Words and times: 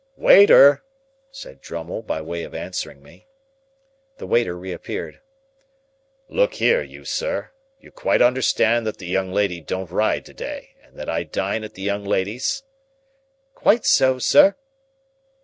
"Waiter!" 0.17 0.83
said 1.29 1.61
Drummle, 1.61 2.01
by 2.01 2.21
way 2.23 2.41
of 2.41 2.55
answering 2.55 3.03
me. 3.03 3.27
The 4.17 4.25
waiter 4.25 4.57
reappeared. 4.57 5.21
"Look 6.27 6.55
here, 6.55 6.81
you 6.81 7.05
sir. 7.05 7.51
You 7.79 7.91
quite 7.91 8.19
understand 8.19 8.87
that 8.87 8.97
the 8.97 9.05
young 9.05 9.31
lady 9.31 9.61
don't 9.61 9.91
ride 9.91 10.25
to 10.25 10.33
day, 10.33 10.73
and 10.83 10.97
that 10.97 11.07
I 11.07 11.21
dine 11.21 11.63
at 11.63 11.75
the 11.75 11.83
young 11.83 12.03
lady's?" 12.03 12.63
"Quite 13.53 13.85
so, 13.85 14.17
sir!" 14.17 14.55